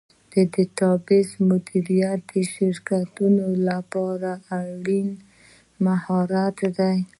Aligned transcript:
ډیټابیس 0.53 1.29
مدیریت 1.49 2.21
د 2.33 2.33
شرکتونو 2.53 3.45
لپاره 3.67 4.31
اړین 4.59 5.07
مهارت 5.85 6.57
دی. 6.77 6.97